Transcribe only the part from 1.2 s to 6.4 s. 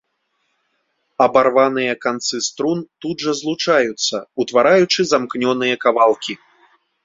Абарваныя канцы струн тут жа злучаюцца, утвараючы замкнёныя кавалкі.